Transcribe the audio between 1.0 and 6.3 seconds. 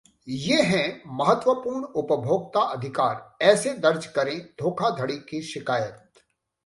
महत्वपूर्ण उपभोक्ता अधिकार, ऐसे दर्ज करें धोखाधड़ी की शिकायत